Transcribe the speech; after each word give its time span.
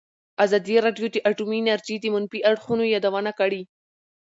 ازادي 0.45 0.75
راډیو 0.85 1.07
د 1.11 1.17
اټومي 1.29 1.57
انرژي 1.61 1.95
د 2.01 2.05
منفي 2.13 2.39
اړخونو 2.51 2.83
یادونه 2.95 3.31
کړې. 3.39 3.61